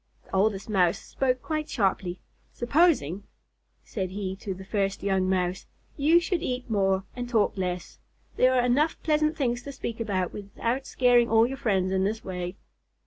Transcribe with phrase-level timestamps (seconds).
[0.23, 2.19] The Oldest Mouse spoke quite sharply.
[2.51, 3.21] "Supposing,"
[3.83, 7.99] said he to the first young Mouse, "you should eat more and talk less.
[8.35, 12.23] There are enough pleasant things to speak about without scaring all your friends in this
[12.23, 12.57] way."